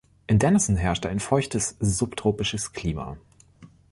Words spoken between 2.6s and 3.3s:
Klima.